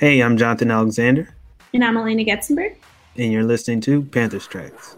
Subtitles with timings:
[0.00, 1.28] Hey, I'm Jonathan Alexander.
[1.74, 2.74] And I'm Alaina Getzenberg.
[3.18, 4.96] And you're listening to Panthers Tracks.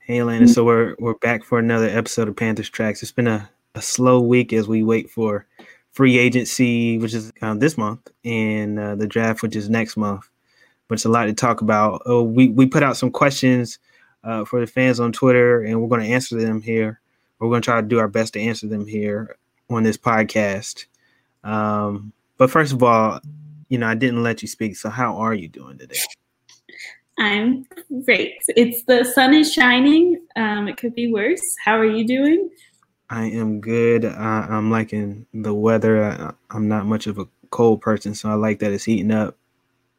[0.00, 0.48] Hey, Alaina.
[0.48, 3.02] So we're we're back for another episode of Panthers Tracks.
[3.02, 5.44] It's been a, a slow week as we wait for
[5.90, 10.30] free agency, which is uh, this month, and uh, the draft, which is next month.
[10.88, 12.00] But it's a lot to talk about.
[12.06, 13.78] Oh, we we put out some questions
[14.24, 17.00] uh, for the fans on Twitter, and we're going to answer them here.
[17.38, 19.36] We're going to try to do our best to answer them here
[19.68, 20.86] on this podcast.
[21.44, 23.20] Um, but first of all,
[23.68, 24.76] you know, I didn't let you speak.
[24.76, 25.98] So, how are you doing today?
[27.18, 27.66] I'm
[28.04, 28.34] great.
[28.48, 30.20] It's the sun is shining.
[30.36, 31.42] Um, it could be worse.
[31.64, 32.50] How are you doing?
[33.10, 34.04] I am good.
[34.04, 36.02] I, I'm liking the weather.
[36.02, 39.36] I, I'm not much of a cold person, so I like that it's heating up.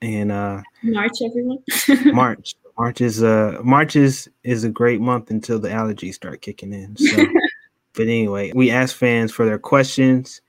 [0.02, 1.60] And uh, March, everyone.
[2.14, 2.56] March.
[2.78, 6.96] March is uh March is is a great month until the allergies start kicking in.
[6.98, 7.26] So,
[7.94, 10.42] but anyway, we asked fans for their questions.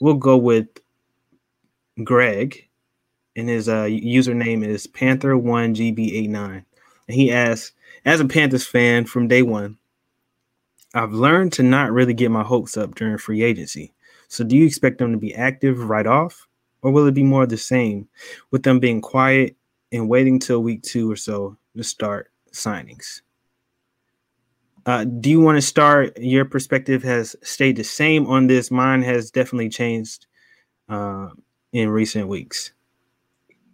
[0.00, 0.68] We'll go with
[2.04, 2.68] Greg,
[3.36, 6.64] and his uh, username is Panther1GB89,
[7.08, 7.72] and he asks,
[8.04, 9.76] as a Panthers fan from day one,
[10.94, 13.92] I've learned to not really get my hopes up during free agency.
[14.28, 16.46] So, do you expect them to be active right off,
[16.82, 18.08] or will it be more of the same,
[18.50, 19.56] with them being quiet
[19.92, 23.22] and waiting till week two or so to start signings.
[24.86, 26.16] Uh, do you want to start?
[26.18, 28.70] Your perspective has stayed the same on this.
[28.70, 30.26] Mine has definitely changed
[30.88, 31.28] uh,
[31.72, 32.72] in recent weeks.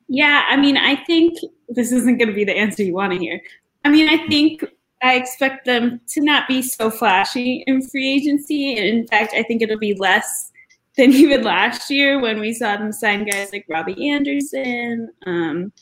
[0.09, 3.19] Yeah, I mean, I think this isn't going to be the answer you want to
[3.19, 3.41] hear.
[3.85, 4.65] I mean, I think
[5.03, 8.77] I expect them to not be so flashy in free agency.
[8.77, 10.53] And in fact, I think it'll be less
[10.97, 15.73] than even last year when we saw them sign guys like Robby Anderson, um,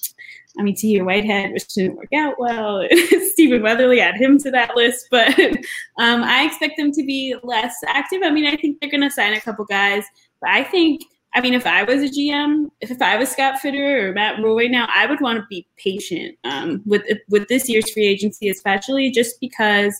[0.58, 2.86] I mean, Tahir Whitehead, which didn't work out well.
[3.32, 5.08] Stephen Weatherly, add him to that list.
[5.10, 5.38] But
[5.98, 8.20] um, I expect them to be less active.
[8.22, 10.04] I mean, I think they're going to sign a couple guys.
[10.40, 11.02] But I think,
[11.34, 14.40] I mean, if I was a GM, if, if I was Scott Fitterer or Matt
[14.40, 18.06] Rhule right now, I would want to be patient um, with with this year's free
[18.06, 19.94] agency, especially just because.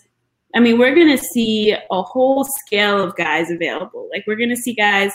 [0.57, 4.09] I mean, we're going to see a whole scale of guys available.
[4.13, 5.11] Like, we're going to see guys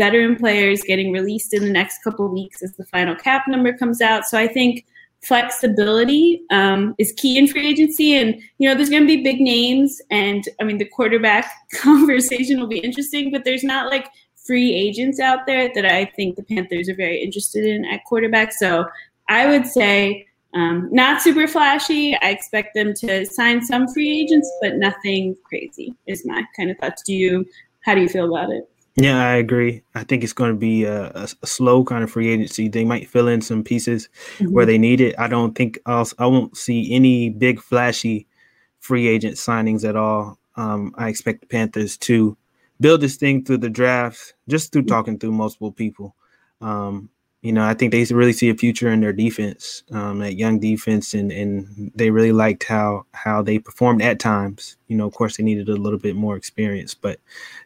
[0.00, 4.00] veteran players getting released in the next couple weeks as the final cap number comes
[4.00, 4.24] out.
[4.24, 4.86] So I think
[5.22, 8.16] flexibility um, is key in free agency.
[8.16, 10.00] And, you know, there's going to be big names.
[10.10, 14.08] And I mean, the quarterback conversation will be interesting, but there's not like
[14.46, 18.52] free agents out there that I think the Panthers are very interested in at quarterback.
[18.54, 18.86] So
[19.28, 22.16] I would say um, not super flashy.
[22.22, 26.78] I expect them to sign some free agents, but nothing crazy is my kind of
[26.78, 27.02] thoughts.
[27.02, 27.44] Do you,
[27.84, 28.66] how do you feel about it?
[29.00, 29.82] Yeah, I agree.
[29.94, 32.68] I think it's going to be a, a, a, slow kind of free agency.
[32.68, 34.52] They might fill in some pieces mm-hmm.
[34.52, 35.14] where they need it.
[35.18, 38.26] I don't think I'll, I won't see any big flashy
[38.78, 40.38] free agent signings at all.
[40.56, 42.36] Um, I expect the Panthers to
[42.78, 44.94] build this thing through the draft, just through mm-hmm.
[44.94, 46.14] talking through multiple people.
[46.60, 47.08] Um,
[47.42, 50.58] you know, I think they really see a future in their defense, um, that young
[50.58, 54.76] defense, and and they really liked how how they performed at times.
[54.88, 57.18] You know, of course, they needed a little bit more experience, but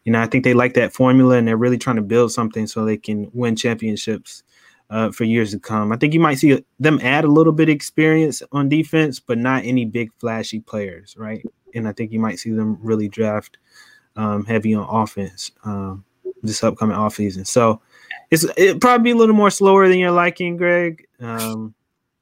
[0.04, 2.68] you know, I think they like that formula, and they're really trying to build something
[2.68, 4.44] so they can win championships
[4.90, 5.90] uh, for years to come.
[5.90, 9.38] I think you might see them add a little bit of experience on defense, but
[9.38, 11.44] not any big flashy players, right?
[11.74, 13.58] And I think you might see them really draft
[14.14, 16.04] um, heavy on offense um,
[16.44, 17.44] this upcoming offseason.
[17.44, 17.80] So
[18.34, 21.06] it's it probably be a little more slower than you're liking, Greg.
[21.20, 21.74] Um,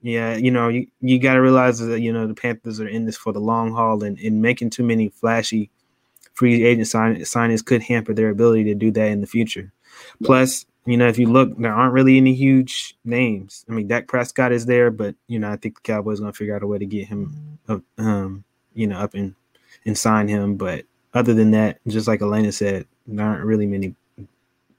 [0.02, 3.06] yeah, you know, you, you got to realize that you know the Panthers are in
[3.06, 5.70] this for the long haul, and, and making too many flashy
[6.34, 9.72] free agent sign, signings could hamper their ability to do that in the future.
[10.24, 13.64] Plus, you know, if you look, there aren't really any huge names.
[13.68, 16.36] I mean, Dak Prescott is there, but you know, I think the Cowboys going to
[16.36, 19.34] figure out a way to get him, up, um, you know, up and
[19.86, 20.56] and sign him.
[20.56, 20.84] But
[21.14, 23.94] other than that, just like Alaina said, there aren't really many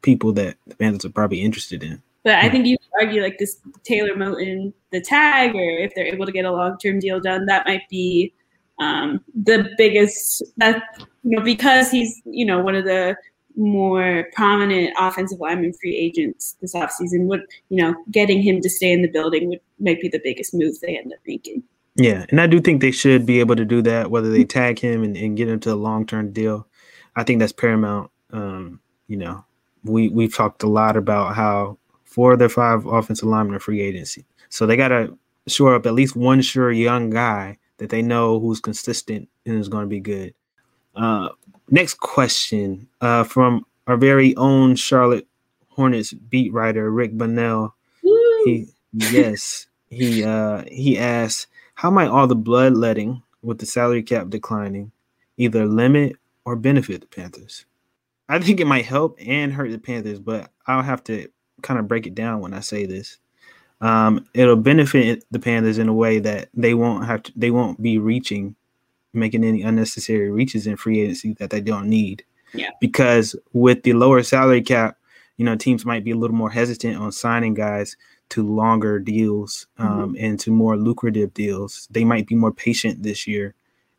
[0.03, 2.01] people that the Panthers are probably interested in.
[2.23, 6.05] But I think you could argue like this Taylor Moton, the tag, or if they're
[6.05, 8.33] able to get a long term deal done, that might be
[8.79, 10.43] um, the biggest.
[10.57, 10.83] That
[11.23, 13.17] you know because he's you know one of the
[13.55, 18.91] more prominent offensive lineman free agents this offseason would you know getting him to stay
[18.91, 21.61] in the building would might be the biggest move they end up making.
[21.95, 24.79] Yeah, and I do think they should be able to do that, whether they tag
[24.79, 26.67] him and, and get him to a long term deal.
[27.15, 28.11] I think that's paramount.
[28.31, 29.45] Um, you know,
[29.83, 33.81] we we've talked a lot about how four of their five offensive linemen are free
[33.81, 38.01] agency, so they got to shore up at least one sure young guy that they
[38.01, 40.33] know who's consistent and is going to be good.
[40.95, 41.29] Uh,
[41.69, 45.27] next question uh, from our very own Charlotte
[45.69, 47.75] Hornets beat writer Rick Bonnell.
[48.45, 54.29] He yes he uh, he asks how might all the bloodletting with the salary cap
[54.29, 54.91] declining
[55.37, 56.15] either limit
[56.45, 57.65] or benefit the Panthers?
[58.29, 61.27] I think it might help and hurt the Panthers, but I'll have to
[61.61, 63.17] kind of break it down when I say this.
[63.81, 67.81] Um, it'll benefit the Panthers in a way that they won't have to, they won't
[67.81, 68.55] be reaching,
[69.13, 72.23] making any unnecessary reaches in free agency that they don't need.
[72.53, 72.69] Yeah.
[72.79, 74.97] Because with the lower salary cap,
[75.37, 77.97] you know, teams might be a little more hesitant on signing guys
[78.29, 80.25] to longer deals um, mm-hmm.
[80.25, 81.87] and to more lucrative deals.
[81.91, 83.53] They might be more patient this year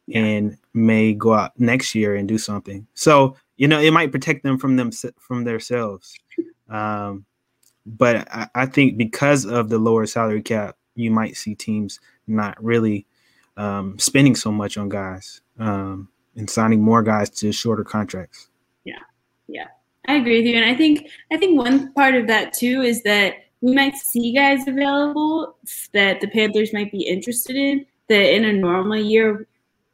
[0.06, 0.20] yeah.
[0.20, 2.86] and may go out next year and do something.
[2.94, 6.14] So you know, it might protect them from them from themselves.
[6.68, 7.24] Um,
[7.86, 12.62] but I, I, think because of the lower salary cap, you might see teams not
[12.62, 13.06] really
[13.56, 18.48] um, spending so much on guys um, and signing more guys to shorter contracts.
[18.84, 18.98] Yeah,
[19.46, 19.68] yeah,
[20.08, 23.02] I agree with you, and I think I think one part of that too is
[23.02, 25.56] that we might see guys available
[25.92, 29.46] that the Panthers might be interested in that in a normal year,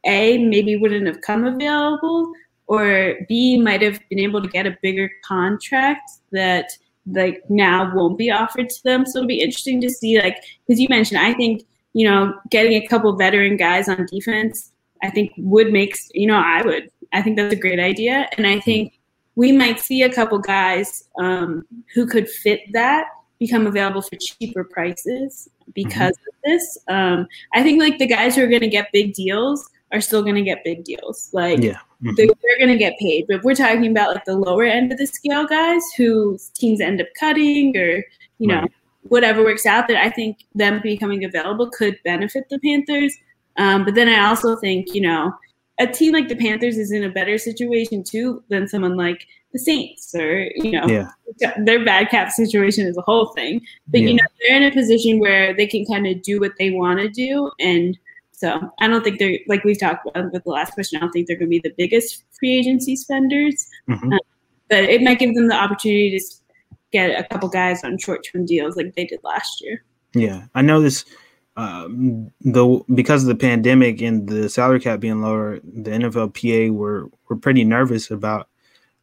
[0.05, 2.31] a maybe wouldn't have come available
[2.67, 6.69] or B might have been able to get a bigger contract that
[7.05, 9.05] like now won't be offered to them.
[9.05, 11.63] So it'll be interesting to see like because you mentioned I think
[11.93, 14.71] you know getting a couple veteran guys on defense
[15.03, 18.47] I think would make you know I would I think that's a great idea and
[18.47, 18.97] I think
[19.35, 23.07] we might see a couple guys um, who could fit that
[23.39, 26.29] become available for cheaper prices because mm-hmm.
[26.29, 26.77] of this.
[26.87, 30.21] Um, I think like the guys who are going to get big deals are still
[30.21, 31.29] going to get big deals.
[31.33, 31.79] Like yeah.
[32.03, 32.11] Mm-hmm.
[32.15, 33.25] they're, they're going to get paid.
[33.27, 37.01] But we're talking about like the lower end of the scale guys who teams end
[37.01, 38.03] up cutting or,
[38.39, 38.71] you know, right.
[39.03, 43.15] whatever works out that I think them becoming available could benefit the Panthers.
[43.57, 45.33] Um, but then I also think, you know,
[45.79, 49.59] a team like the Panthers is in a better situation too than someone like the
[49.59, 51.09] Saints or, you know, yeah.
[51.57, 53.59] their bad cap situation is a whole thing.
[53.87, 54.07] But, yeah.
[54.07, 56.99] you know, they're in a position where they can kind of do what they want
[56.99, 57.97] to do and–
[58.41, 60.97] so I don't think they're like we've talked about with the last question.
[60.97, 64.13] I don't think they're going to be the biggest free agency spenders, mm-hmm.
[64.13, 64.19] um,
[64.67, 66.25] but it might give them the opportunity to
[66.91, 69.83] get a couple guys on short term deals like they did last year.
[70.15, 71.05] Yeah, I know this.
[71.55, 77.11] Um, though because of the pandemic and the salary cap being lower, the NFLPA were
[77.29, 78.49] were pretty nervous about,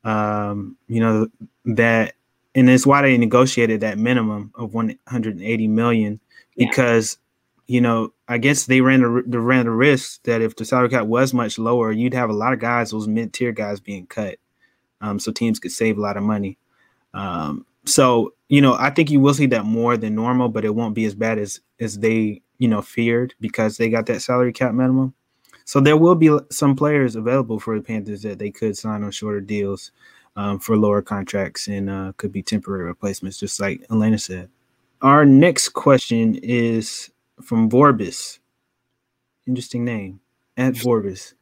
[0.02, 1.28] um, you know,
[1.64, 2.14] that,
[2.56, 6.18] and it's why they negotiated that minimum of 180 million
[6.56, 7.18] because
[7.68, 11.06] you know, I guess they ran the, ran the risk that if the salary cap
[11.06, 14.38] was much lower, you'd have a lot of guys, those mid tier guys, being cut,
[15.02, 16.58] um, so teams could save a lot of money.
[17.14, 20.74] Um, so you know, I think you will see that more than normal, but it
[20.74, 24.52] won't be as bad as as they you know feared because they got that salary
[24.52, 25.14] cap minimum.
[25.66, 29.10] So there will be some players available for the Panthers that they could sign on
[29.10, 29.92] shorter deals
[30.34, 34.48] um, for lower contracts and uh, could be temporary replacements, just like Alaina said.
[35.02, 37.10] Our next question is
[37.42, 38.38] from Vorbis.
[39.46, 40.20] Interesting name.
[40.56, 41.34] At Vorbis.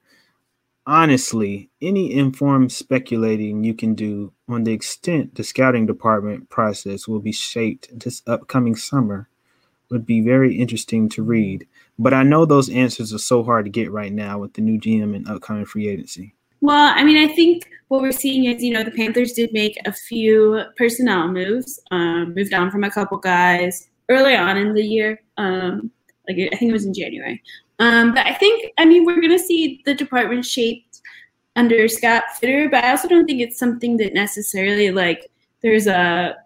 [0.86, 7.18] Honestly, any informed speculating you can do on the extent the scouting department process will
[7.18, 9.28] be shaped this upcoming summer
[9.90, 11.66] would be very interesting to read.
[11.98, 14.78] But I know those answers are so hard to get right now with the new
[14.78, 16.34] GM and upcoming free agency.
[16.60, 19.76] Well, I mean, I think what we're seeing is, you know, the Panthers did make
[19.86, 24.84] a few personnel moves, um, moved on from a couple guys early on in the
[24.84, 25.20] year.
[25.36, 25.90] Um,
[26.28, 27.42] like I think it was in January.
[27.78, 31.00] Um, but I think, I mean, we're to see the department shaped
[31.56, 35.30] under Scott Fitterer, but I also don't think it's something that necessarily like
[35.62, 36.36] there's a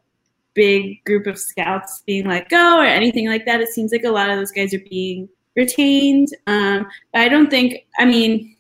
[0.55, 3.61] big group of scouts being let go or anything like that.
[3.61, 6.29] It seems like a lot of those guys are being retained.
[6.47, 8.57] Um, but I don't think, I mean,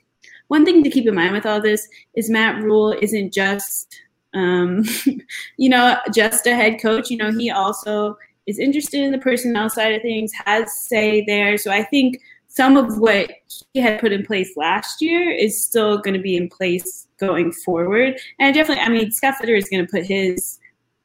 [0.48, 4.00] one thing to keep in mind with all this is Matt Rhule isn't just,
[4.34, 4.84] um,
[5.56, 7.10] you know, just a head coach.
[7.10, 8.16] You know, he also
[8.50, 11.56] is interested in the personnel side of things, has say there.
[11.56, 13.30] So I think some of what
[13.72, 17.52] he had put in place last year is still going to be in place going
[17.52, 18.18] forward.
[18.40, 20.58] And definitely, I mean, Scott Fitterer is going to put his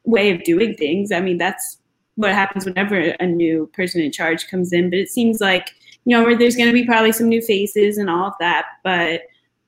[0.04, 1.12] way of doing things.
[1.12, 1.78] I mean, that's
[2.16, 4.90] what happens whenever a new person in charge comes in.
[4.90, 5.70] But it seems like,
[6.06, 8.66] you know, there's going to be probably some new faces and all of that.
[8.84, 9.22] But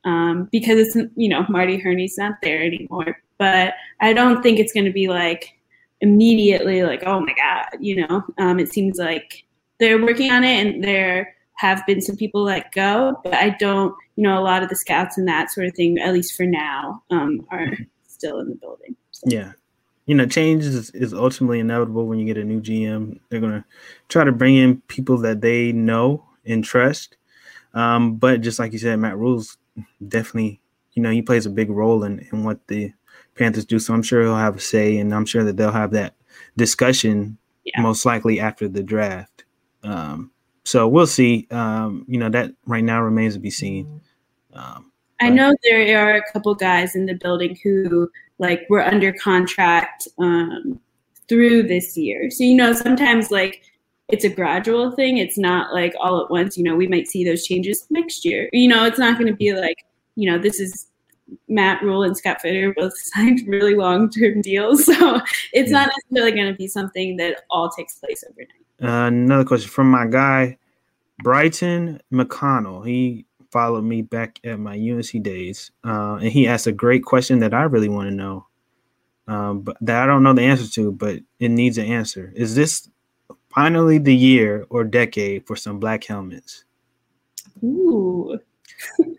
[0.04, 3.22] um, because it's, you know, Marty Hurney's not there anymore.
[3.38, 5.57] But I don't think it's going to be like,
[6.02, 9.46] immediately like, oh my God, you know, um, it seems like
[9.80, 13.96] they're working on it and there have been some people let go, but I don't,
[14.16, 16.46] you know, a lot of the scouts and that sort of thing, at least for
[16.46, 17.72] now, um, are
[18.08, 18.96] still in the building.
[19.12, 19.26] So.
[19.28, 19.54] Yeah.
[20.06, 23.20] You know, change is, is ultimately inevitable when you get a new GM.
[23.30, 23.66] They're going to
[24.08, 27.18] try to bring in people that they know and trust.
[27.74, 29.58] Um, but just like you said, Matt Rhule's
[30.08, 30.62] definitely,
[30.94, 32.94] you know, he plays a big role in, in what the
[33.38, 33.80] Panthers do.
[33.80, 36.16] So I'm sure he'll have a say, and I'm sure that they'll have that
[36.58, 37.82] discussion yeah.
[37.82, 39.46] most likely after the draft.
[39.84, 40.32] Um,
[40.66, 41.48] So we'll see.
[41.50, 44.02] Um, you know, that right now remains to be seen.
[44.54, 44.92] Um,
[45.22, 50.08] I know there are a couple guys in the building who like were under contract
[50.20, 50.80] um,
[51.30, 52.30] through this year.
[52.30, 53.64] So you know, sometimes like
[54.10, 55.18] it's a gradual thing.
[55.18, 56.58] It's not like all at once.
[56.58, 58.50] You know, we might see those changes next year.
[58.52, 59.78] You know, it's not going to be like
[60.16, 60.88] you know this is
[61.48, 64.86] Matt Rhule and Scott Fitterer both signed really long term deals.
[64.86, 65.20] So
[65.54, 65.80] it's yeah.
[65.80, 68.52] not necessarily going to be something that all takes place overnight.
[68.82, 70.58] Uh, another question from my guy,
[71.24, 72.86] Brighton McConnell.
[72.86, 77.40] He followed me back at my UNC days, uh, and he asked a great question
[77.40, 78.46] that I really want to know,
[79.28, 82.32] um, but that I don't know the answer to, but it needs an answer.
[82.36, 82.90] Is this
[83.50, 86.66] finally the year or decade for some black helmets?
[87.64, 88.40] Ooh.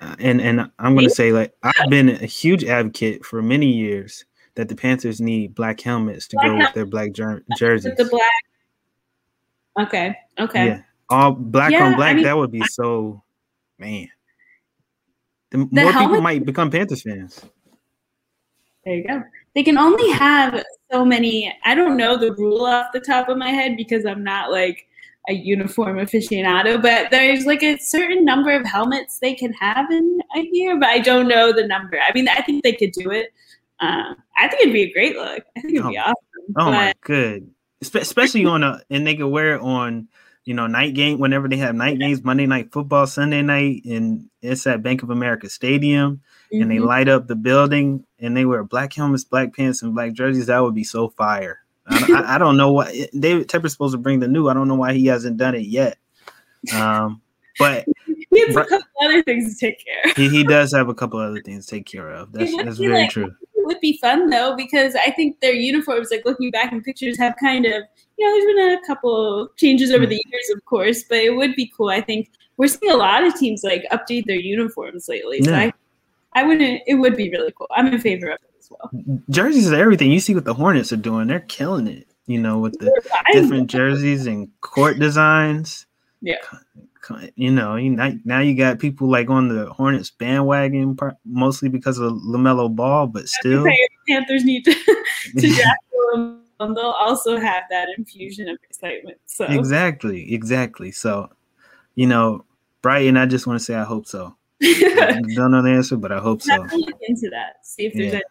[0.00, 4.25] Uh, and and I'm gonna say like I've been a huge advocate for many years
[4.55, 7.95] that the Panthers need black helmets to black go with their black jer- jerseys.
[7.97, 9.87] The black.
[9.87, 10.17] Okay.
[10.38, 10.67] Okay.
[10.67, 10.83] Yeah.
[11.09, 12.11] All black yeah, on black.
[12.11, 13.23] I mean, that would be so,
[13.78, 14.09] man.
[15.50, 17.40] The, the more people might become Panthers fans.
[18.85, 19.23] There you go.
[19.55, 21.55] They can only have so many.
[21.64, 24.88] I don't know the rule off the top of my head because I'm not like
[25.28, 30.20] a uniform aficionado, but there's like a certain number of helmets they can have in
[30.37, 31.99] a year, but I don't know the number.
[32.00, 33.32] I mean, I think they could do it.
[33.80, 35.44] Uh, I think it'd be a great look.
[35.56, 36.14] I think it'd oh, be awesome.
[36.56, 37.50] Oh but, my good,
[37.82, 40.08] especially on a and they could wear it on
[40.49, 44.30] you know, night game whenever they have night games, Monday night football, Sunday night, and
[44.40, 46.62] it's at Bank of America Stadium, mm-hmm.
[46.62, 46.87] and they mm-hmm.
[46.87, 50.47] light up the building, and they wear black helmets, black pants, and black jerseys.
[50.47, 51.61] That would be so fire.
[51.88, 54.49] I, I, don't know what David Tepper's supposed to bring the new.
[54.49, 55.99] I don't know why he hasn't done it yet.
[56.75, 57.23] Um,
[57.59, 60.11] but he has a couple other things to take care.
[60.11, 60.16] Of.
[60.16, 62.33] He, he does have a couple other things to take care of.
[62.33, 63.35] That's, that's very like, true.
[63.54, 67.18] It would be fun though because I think their uniforms, like looking back in pictures,
[67.18, 67.83] have kind of
[68.18, 70.11] you know, there's been a couple changes over hmm.
[70.11, 71.88] the years, of course, but it would be cool.
[71.88, 75.42] I think we're seeing a lot of teams like update their uniforms lately.
[75.42, 75.73] So I,
[76.35, 76.83] I wouldn't.
[76.87, 77.68] It would be really cool.
[77.71, 79.20] I'm in favor of it as well.
[79.30, 80.10] Jerseys is everything.
[80.10, 81.28] You see what the Hornets are doing.
[81.28, 82.06] They're killing it.
[82.26, 82.92] You know, with the
[83.32, 85.87] different jerseys and court designs.
[86.20, 86.37] Yeah.
[87.37, 87.90] You know, you
[88.25, 93.28] now you got people like on the Hornets bandwagon, mostly because of LaMelo Ball, but
[93.28, 93.64] still,
[94.06, 94.75] Panthers need to,
[95.38, 95.80] to draft
[96.12, 99.18] them and they'll also have that infusion of excitement.
[99.26, 100.90] So exactly, exactly.
[100.90, 101.30] So,
[101.94, 102.44] you know,
[102.82, 104.37] Brighton, I just want to say I hope so.
[104.62, 106.56] I don't know the answer, but I hope so.
[106.56, 107.64] Look into that.
[107.64, 108.14] See if there's yeah.
[108.14, 108.22] any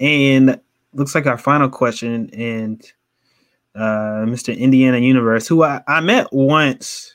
[0.00, 0.60] And
[0.92, 2.82] looks like our final question, and
[3.74, 4.56] uh, Mr.
[4.56, 7.14] Indiana Universe, who I, I met once.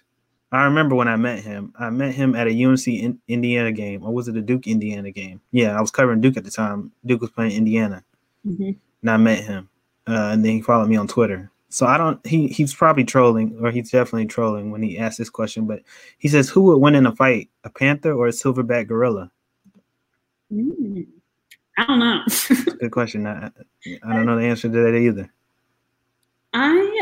[0.52, 1.74] I remember when I met him.
[1.80, 5.10] I met him at a UNC in, Indiana game, or was it a Duke Indiana
[5.10, 5.42] game?
[5.52, 6.92] Yeah, I was covering Duke at the time.
[7.06, 8.04] Duke was playing Indiana,
[8.46, 8.72] mm-hmm.
[9.02, 9.70] and I met him
[10.08, 11.50] uh, and then he followed me on Twitter.
[11.70, 12.24] So I don't.
[12.26, 15.66] He he's probably trolling, or he's definitely trolling when he asked this question.
[15.66, 15.82] But
[16.20, 19.32] he says, "Who would win in a fight, a panther or a silverback gorilla?"
[20.52, 21.08] Mm,
[21.78, 22.22] I don't know.
[22.80, 23.26] good question.
[23.26, 23.50] I,
[24.04, 25.32] I don't know the answer to that either.
[26.54, 26.94] I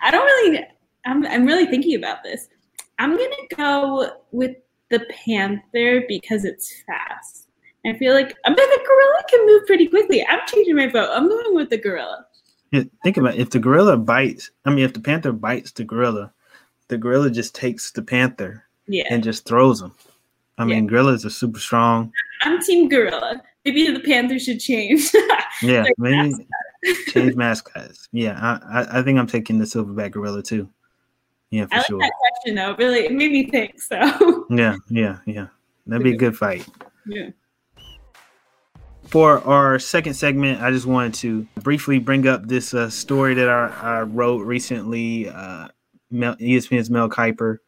[0.00, 0.64] I don't really.
[1.06, 2.48] I'm I'm really thinking about this.
[2.98, 4.56] I'm gonna go with
[4.90, 7.48] the panther because it's fast.
[7.86, 10.24] I feel like I bet the gorilla can move pretty quickly.
[10.26, 11.10] I'm changing my vote.
[11.12, 12.26] I'm going with the gorilla.
[12.70, 13.40] Yeah, think about it.
[13.40, 14.50] if the gorilla bites.
[14.64, 16.32] I mean, if the panther bites the gorilla,
[16.88, 19.04] the gorilla just takes the panther yeah.
[19.10, 19.92] and just throws him.
[20.58, 22.12] I mean, gorillas are super strong.
[22.42, 23.42] I'm team gorilla.
[23.64, 25.10] Maybe the panther should change.
[25.62, 26.46] yeah, maybe mascot.
[27.08, 28.08] change mascots.
[28.12, 30.68] Yeah, I, I, I think I'm taking the silverback gorilla too.
[31.50, 31.76] Yeah, for sure.
[31.76, 31.98] I like sure.
[32.00, 32.76] that question though.
[32.76, 33.80] Really, it made me think.
[33.80, 34.46] So.
[34.50, 35.46] Yeah, yeah, yeah.
[35.86, 36.68] That'd be a good fight.
[37.06, 37.30] Yeah
[39.06, 43.48] for our second segment, I just wanted to briefly bring up this uh, story that
[43.48, 45.28] I, I, wrote recently.
[45.28, 45.68] Uh,
[46.10, 47.58] Mel, ESPN's Mel Kiper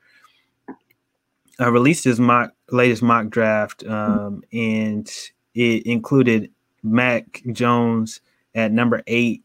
[1.61, 5.11] uh, released his mock latest mock draft, um, and
[5.55, 6.51] it included
[6.83, 8.21] Mac Jones
[8.55, 9.43] at number eight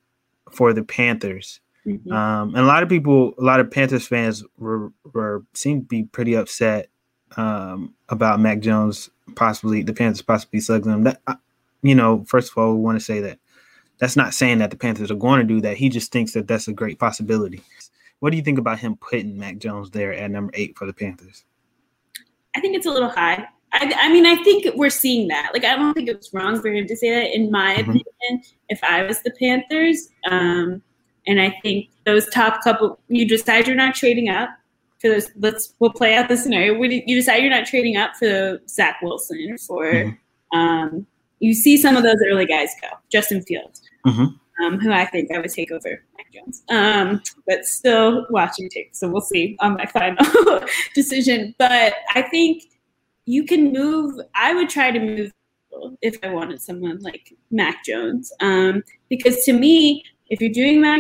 [0.51, 1.59] for the Panthers.
[1.85, 2.11] Mm-hmm.
[2.11, 5.87] Um, and a lot of people, a lot of Panthers fans were, were seemed to
[5.87, 6.89] be pretty upset
[7.37, 11.03] um, about Mac Jones possibly the Panthers possibly slugging him.
[11.03, 11.21] That
[11.81, 13.39] you know, first of all, we want to say that
[13.97, 15.77] that's not saying that the Panthers are going to do that.
[15.77, 17.61] He just thinks that that's a great possibility.
[18.19, 20.93] What do you think about him putting Mac Jones there at number eight for the
[20.93, 21.43] Panthers?
[22.55, 23.48] I think it's a little high.
[23.74, 25.51] I, I mean, I think we're seeing that.
[25.53, 27.34] Like, I don't think it was wrong for him to say that.
[27.36, 27.91] In my mm-hmm.
[27.91, 30.81] opinion, if I was the Panthers, um,
[31.27, 34.50] and I think those top couple, you decide you're not trading up
[35.00, 35.29] for those.
[35.38, 36.81] Let's we'll play out the scenario.
[36.81, 40.58] You decide you're not trading up for Zach Wilson for mm-hmm.
[40.58, 41.08] um,
[41.39, 42.88] you see some of those early guys go.
[43.12, 43.81] Justin Fields.
[44.05, 44.36] Mm-hmm.
[44.61, 46.63] Um, who I think I would take over Mac Jones.
[46.69, 50.61] Um, but still watching tape, so we'll see on my final
[50.95, 51.55] decision.
[51.57, 52.63] But I think
[53.25, 54.19] you can move.
[54.35, 55.31] I would try to move
[56.01, 60.99] if I wanted someone like Mac Jones, um, because to me, if you're doing Mac,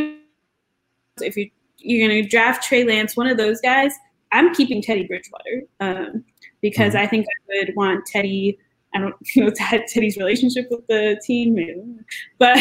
[1.21, 1.49] if you
[1.83, 3.91] you're going to draft Trey Lance, one of those guys,
[4.31, 6.23] I'm keeping Teddy Bridgewater um,
[6.61, 7.03] because mm-hmm.
[7.03, 8.57] I think I would want Teddy.
[8.93, 9.51] I don't know
[9.87, 12.03] Teddy's relationship with the team,
[12.37, 12.57] but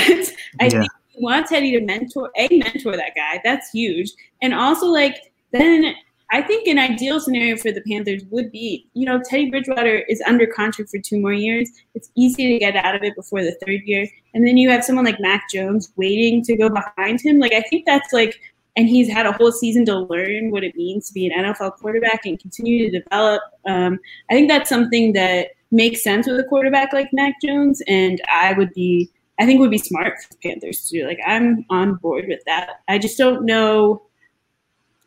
[0.60, 0.84] I yeah.
[1.16, 3.40] want Teddy to mentor a mentor that guy.
[3.44, 5.94] That's huge, and also like then
[6.32, 10.22] I think an ideal scenario for the Panthers would be, you know, Teddy Bridgewater is
[10.26, 11.68] under contract for two more years.
[11.94, 14.06] It's easy to get out of it before the third year.
[14.32, 17.40] And then you have someone like Mac Jones waiting to go behind him.
[17.40, 18.40] Like, I think that's like,
[18.76, 21.78] and he's had a whole season to learn what it means to be an NFL
[21.78, 23.42] quarterback and continue to develop.
[23.66, 23.98] Um,
[24.30, 27.82] I think that's something that makes sense with a quarterback like Mac Jones.
[27.86, 31.06] And I would be, I think would be smart for the Panthers to do.
[31.06, 32.80] Like, I'm on board with that.
[32.88, 34.02] I just don't know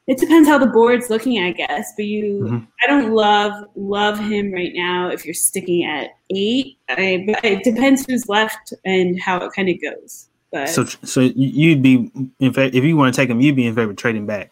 [0.05, 1.93] it depends how the board's looking, I guess.
[1.95, 2.57] But you, mm-hmm.
[2.83, 5.09] I don't love love him right now.
[5.09, 9.69] If you're sticking at eight, I, but it depends who's left and how it kind
[9.69, 10.27] of goes.
[10.51, 13.65] But so, so you'd be in fact if you want to take him, you'd be
[13.65, 14.51] in favor of trading back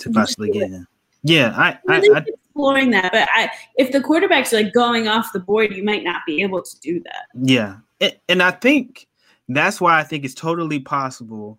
[0.00, 0.86] to possibly get him.
[1.22, 2.24] Yeah, I, I, I,
[2.58, 6.02] exploring that, but I, if the quarterback's are like going off the board, you might
[6.02, 7.26] not be able to do that.
[7.34, 9.06] Yeah, and, and I think
[9.48, 11.58] that's why I think it's totally possible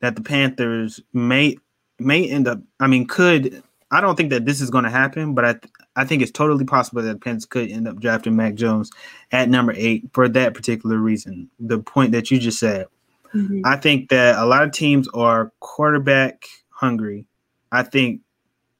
[0.00, 1.56] that the Panthers may
[1.98, 2.58] may end up.
[2.80, 5.72] I mean, could I don't think that this is going to happen, but I th-
[5.94, 8.90] I think it's totally possible that Pence could end up drafting Mac Jones
[9.30, 11.48] at number eight for that particular reason.
[11.60, 12.86] The point that you just said.
[13.32, 13.62] Mm-hmm.
[13.64, 17.26] I think that a lot of teams are quarterback hungry.
[17.70, 18.20] I think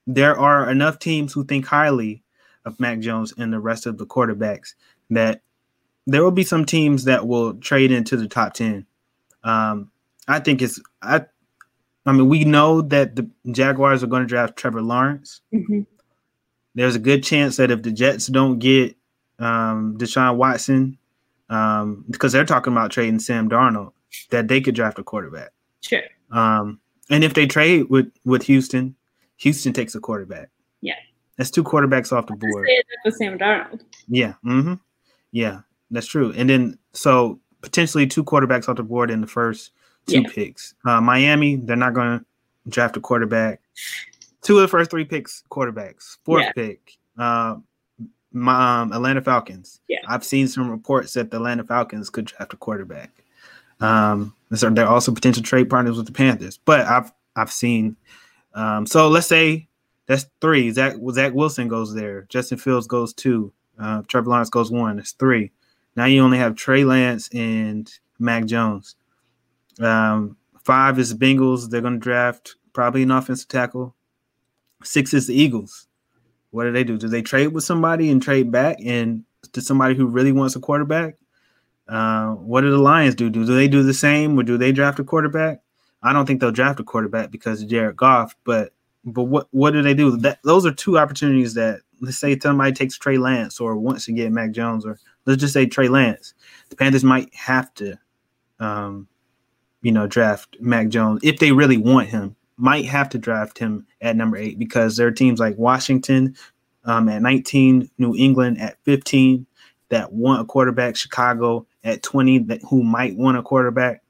[0.07, 2.23] there are enough teams who think highly
[2.65, 4.75] of Mac Jones and the rest of the quarterbacks
[5.11, 5.43] that
[6.07, 8.87] there will be some teams that will trade into the top 10.
[9.45, 9.91] Um,
[10.29, 11.27] I think it's I
[12.05, 15.41] I mean, we know that the Jaguars are going to draft Trevor Lawrence.
[15.53, 15.83] Mm-hmm.
[16.75, 18.97] There's a good chance that if the Jets don't get
[19.39, 20.99] um, Deshaun Watson,
[21.49, 23.93] um, because they're talking about trading Sam Darnold,
[24.31, 25.51] that they could draft a quarterback.
[25.81, 26.03] Sure.
[26.31, 28.97] Um, and if they trade with with Houston,
[29.43, 30.51] Houston takes a quarterback.
[30.81, 30.95] Yeah.
[31.37, 32.69] That's two quarterbacks off the board.
[33.05, 33.81] With Sam Darnold.
[34.07, 34.35] Yeah.
[34.45, 34.75] Mm-hmm.
[35.33, 36.33] Yeah, that's true.
[36.37, 39.73] And then so potentially two quarterbacks off the board in the first
[40.07, 40.29] two yeah.
[40.33, 40.75] picks.
[40.85, 42.25] Uh, Miami, they're not going to
[42.69, 43.61] draft a quarterback.
[44.43, 46.19] Two of the first three picks, quarterbacks.
[46.25, 46.53] Fourth yeah.
[46.53, 47.57] pick, uh,
[48.33, 49.81] my, um, Atlanta Falcons.
[49.89, 49.99] Yeah.
[50.07, 53.11] I've seen some reports that the Atlanta Falcons could draft a quarterback.
[53.81, 56.59] Um, so they're also potential trade partners with the Panthers.
[56.59, 57.97] But I've I've seen.
[58.55, 59.69] Um, so let's say
[60.07, 60.71] that's three.
[60.71, 62.27] Zach Zach Wilson goes there.
[62.29, 63.53] Justin Fields goes two.
[63.79, 64.97] Uh, Trevor Lawrence goes one.
[64.97, 65.53] That's three.
[65.97, 68.97] Now you only have Trey Lance and Mac Jones.
[69.81, 71.71] Um, five is the Bengals.
[71.71, 73.95] They're going to draft probably an offensive tackle.
[74.85, 75.87] Six is the Eagles.
[76.51, 76.99] What do they do?
[76.99, 80.61] Do they trade with somebody and trade back and to somebody who really wants a
[80.61, 81.17] quarterback?
[81.89, 83.31] Uh, what do the Lions do?
[83.31, 85.62] Do they do the same or do they draft a quarterback?
[86.03, 88.73] I don't think they'll draft a quarterback because of Jared Goff, but
[89.05, 90.17] but what what do they do?
[90.17, 94.13] That those are two opportunities that let's say somebody takes Trey Lance or wants to
[94.13, 96.35] get Mac Jones or let's just say Trey Lance.
[96.71, 97.99] The Panthers might have to
[98.63, 99.09] um,
[99.83, 102.37] you know, draft Mac Jones if they really want him.
[102.57, 106.37] Might have to draft him at number eight because there are teams like Washington
[106.85, 109.47] um, at 19, New England at 15
[109.89, 114.02] that want a quarterback, Chicago at 20 that who might want a quarterback.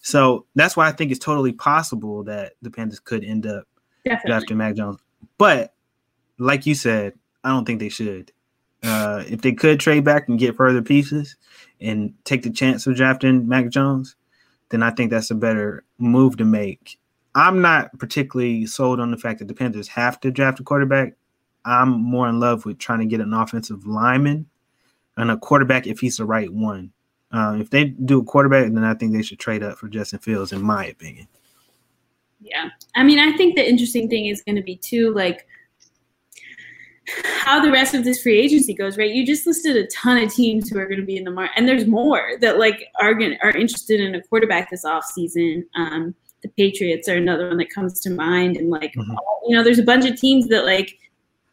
[0.00, 3.66] So that's why I think it's totally possible that the Panthers could end up
[4.04, 4.28] Definitely.
[4.28, 4.98] drafting Mac Jones.
[5.38, 5.74] But
[6.38, 8.32] like you said, I don't think they should.
[8.82, 11.36] Uh, if they could trade back and get further pieces
[11.80, 14.16] and take the chance of drafting Mac Jones,
[14.70, 16.98] then I think that's a better move to make.
[17.34, 21.14] I'm not particularly sold on the fact that the Panthers have to draft a quarterback.
[21.64, 24.46] I'm more in love with trying to get an offensive lineman
[25.16, 26.92] and a quarterback if he's the right one.
[27.32, 30.18] Uh, if they do a quarterback, then I think they should trade up for Justin
[30.18, 31.28] Fields, in my opinion.
[32.40, 32.70] Yeah.
[32.96, 35.46] I mean, I think the interesting thing is going to be too, like,
[37.24, 39.10] how the rest of this free agency goes, right?
[39.10, 41.54] You just listed a ton of teams who are going to be in the market,
[41.56, 45.64] and there's more that like are going are interested in a quarterback this offseason.
[45.74, 49.12] Um, the Patriots are another one that comes to mind, and like mm-hmm.
[49.48, 50.98] you know, there's a bunch of teams that like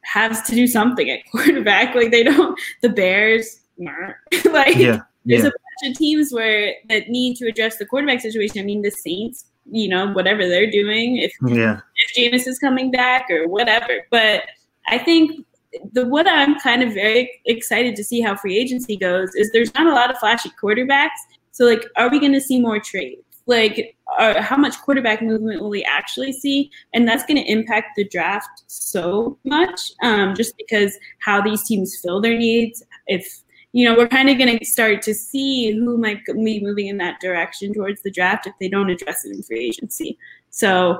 [0.04, 1.96] has to do something at quarterback.
[1.96, 2.60] Like they don't.
[2.82, 5.02] The Bears, like yeah.
[5.26, 5.48] there's yeah.
[5.48, 8.60] a bunch of teams where that need to address the quarterback situation.
[8.60, 12.92] I mean, the Saints, you know, whatever they're doing, if yeah, if Jameis is coming
[12.92, 14.44] back or whatever, but.
[14.90, 15.46] I think
[15.92, 19.74] the what I'm kind of very excited to see how free agency goes is there's
[19.74, 21.20] not a lot of flashy quarterbacks.
[21.52, 23.22] So like, are we going to see more trades?
[23.48, 27.96] like uh, how much quarterback movement will we actually see and that's going to impact
[27.96, 33.42] the draft so much um, just because how these teams fill their needs if
[33.78, 36.98] you know we're kind of going to start to see who might be moving in
[36.98, 40.18] that direction towards the draft if they don't address it in free agency
[40.50, 40.98] so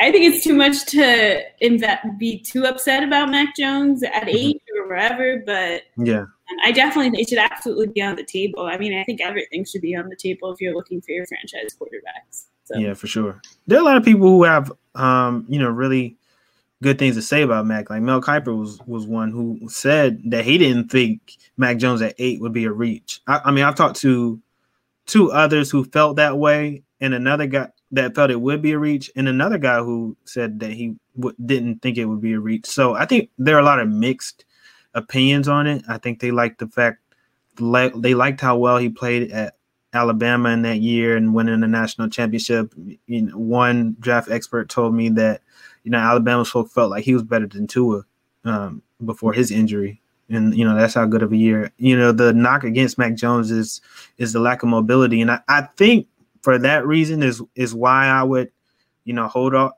[0.00, 4.28] I think it's too much to inve- be too upset about Mac Jones at mm-hmm.
[4.28, 6.26] eight or wherever, but yeah,
[6.64, 8.66] I definitely think it should absolutely be on the table.
[8.66, 11.26] I mean, I think everything should be on the table if you're looking for your
[11.26, 12.46] franchise quarterbacks.
[12.64, 12.78] So.
[12.78, 13.40] Yeah, for sure.
[13.66, 16.17] There are a lot of people who have, um, you know, really
[16.82, 17.90] good things to say about Mac.
[17.90, 22.14] Like Mel Kiper was was one who said that he didn't think Mac Jones at
[22.18, 23.20] eight would be a reach.
[23.26, 24.40] I, I mean, I've talked to
[25.06, 28.78] two others who felt that way, and another guy that felt it would be a
[28.78, 32.40] reach, and another guy who said that he w- didn't think it would be a
[32.40, 32.66] reach.
[32.66, 34.44] So I think there are a lot of mixed
[34.94, 35.84] opinions on it.
[35.88, 36.98] I think they liked the fact
[37.56, 39.56] they liked how well he played at
[39.92, 42.72] Alabama in that year and winning the national championship.
[43.06, 45.40] You know, one draft expert told me that
[45.88, 48.04] you know Alabama's folk felt like he was better than Tua
[48.44, 51.72] um, before his injury, and you know that's how good of a year.
[51.78, 53.80] You know the knock against Mac Jones is
[54.18, 56.06] is the lack of mobility, and I, I think
[56.42, 58.52] for that reason is is why I would
[59.04, 59.72] you know hold off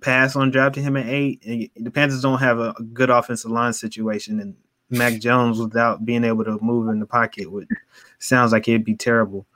[0.00, 1.72] pass on drafting him at eight.
[1.74, 4.54] The Panthers don't have a good offensive line situation, and
[4.88, 7.66] Mac Jones without being able to move in the pocket would
[8.20, 9.46] sounds like it'd be terrible.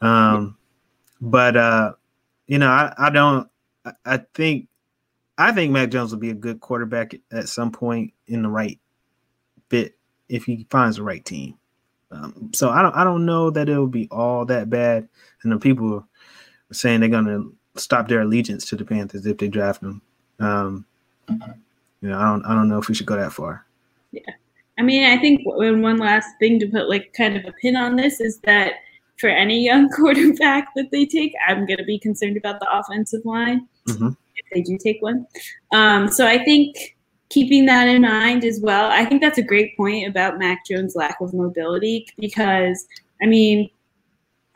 [0.00, 0.58] Um,
[1.20, 1.92] but uh,
[2.48, 3.48] you know, I, I don't.
[4.04, 4.66] I think
[5.36, 8.78] I think Mac Jones will be a good quarterback at some point in the right
[9.68, 9.96] fit
[10.28, 11.58] if he finds the right team.
[12.10, 15.08] Um, so I don't I don't know that it'll be all that bad.
[15.42, 17.44] And the people are saying they're gonna
[17.76, 20.00] stop their allegiance to the Panthers if they draft them.
[20.38, 20.86] Um,
[21.28, 23.66] you know, I don't I don't know if we should go that far.
[24.12, 24.22] Yeah.
[24.78, 27.96] I mean, I think one last thing to put like kind of a pin on
[27.96, 28.74] this is that
[29.18, 33.24] for any young quarterback that they take, I'm going to be concerned about the offensive
[33.24, 34.10] line mm-hmm.
[34.36, 35.26] If they do take one.
[35.72, 36.96] Um, so I think
[37.30, 40.94] keeping that in mind as well, I think that's a great point about Mac Jones'
[40.94, 42.86] lack of mobility because,
[43.22, 43.68] I mean,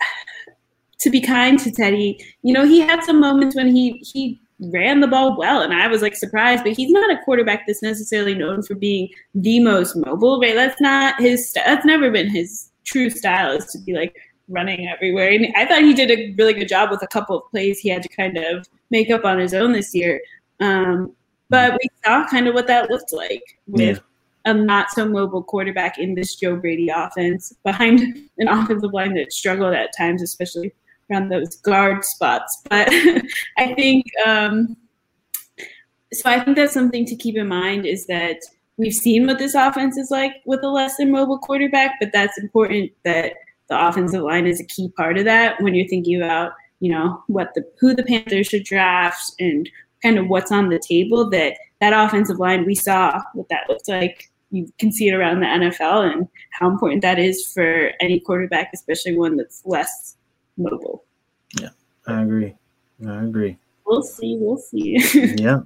[1.01, 5.01] to be kind to Teddy, you know, he had some moments when he he ran
[5.01, 8.35] the ball well and I was like surprised, but he's not a quarterback that's necessarily
[8.35, 10.55] known for being the most mobile, right?
[10.55, 14.17] That's not his that's never been his true style is to be like
[14.49, 15.31] running everywhere.
[15.31, 17.89] And I thought he did a really good job with a couple of plays he
[17.89, 20.21] had to kind of make up on his own this year.
[20.61, 21.15] Um,
[21.51, 24.01] but we saw kind of what that looked like with
[24.45, 24.53] yeah.
[24.53, 28.01] a not so mobile quarterback in this Joe Brady offense behind
[28.39, 30.73] an offensive line that struggled at times, especially
[31.11, 32.63] around those guard spots.
[32.69, 32.89] But
[33.59, 34.77] I think um,
[36.13, 36.29] so.
[36.29, 38.39] I think that's something to keep in mind is that
[38.77, 42.39] we've seen what this offense is like with a less than mobile quarterback, but that's
[42.39, 43.35] important that
[43.69, 47.23] the offensive line is a key part of that when you're thinking about you know
[47.27, 49.69] what the who the Panthers should draft and
[50.03, 51.29] kind of what's on the table.
[51.31, 54.31] That that offensive line we saw what that looks like.
[54.51, 58.71] You can see it around the NFL and how important that is for any quarterback,
[58.73, 60.17] especially one that's less
[60.57, 61.05] mobile.
[61.61, 61.69] Yeah,
[62.07, 62.55] I agree.
[63.07, 63.59] I agree.
[63.87, 64.37] We'll see.
[64.41, 64.99] We'll see.
[65.39, 65.61] yeah.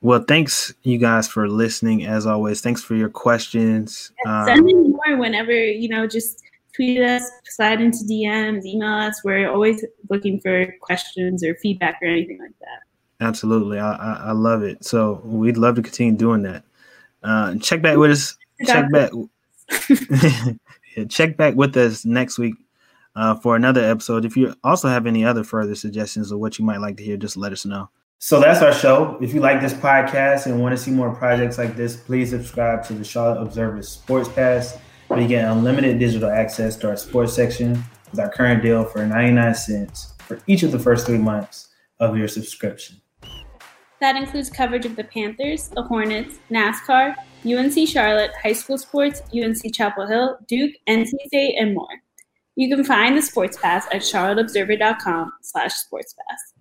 [0.00, 2.06] Well, thanks you guys for listening.
[2.06, 4.12] As always, thanks for your questions.
[4.26, 6.06] Um, send me more whenever you know.
[6.06, 6.44] Just
[6.78, 9.20] tweet us, slide into DMs, email us.
[9.24, 13.26] We're always looking for questions or feedback or anything like that.
[13.26, 14.84] Absolutely, I, I, I love it.
[14.84, 16.62] So we'd love to continue doing that.
[17.22, 18.36] Uh, check back with us.
[18.64, 19.10] Check back.
[20.96, 22.54] yeah, check back with us next week
[23.16, 24.24] uh, for another episode.
[24.24, 27.16] If you also have any other further suggestions of what you might like to hear,
[27.16, 27.90] just let us know.
[28.20, 29.18] So that's our show.
[29.20, 32.84] If you like this podcast and want to see more projects like this, please subscribe
[32.86, 37.34] to the Charlotte Observer Sports Pass, where you get unlimited digital access to our sports
[37.34, 41.68] section with our current deal for 99 cents for each of the first three months
[41.98, 43.00] of your subscription.
[44.00, 49.74] That includes coverage of the Panthers, the Hornets, NASCAR, UNC Charlotte, high school sports, UNC
[49.74, 51.88] Chapel Hill, Duke, NC State, and more.
[52.54, 56.57] You can find the Sports Pass at charlotteobserver.com slash sportspass.